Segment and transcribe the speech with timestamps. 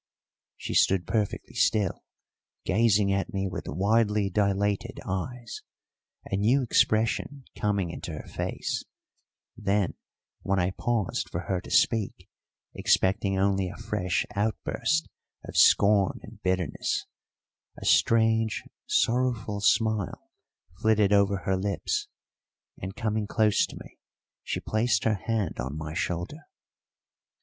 [0.57, 2.03] She stood perfectly still,
[2.65, 5.61] gazing at me with widely dilated eyes,
[6.25, 8.83] a new expression coming into her face;
[9.55, 9.93] then
[10.41, 12.27] when I paused for her to speak,
[12.73, 15.07] expecting only a fresh outburst
[15.43, 17.05] of scorn and bitterness,
[17.79, 20.31] a strange, sorrowful smile
[20.79, 22.07] flitted over her lips,
[22.81, 23.99] and, coming close to me,
[24.41, 26.47] she placed her hand on my shoulder.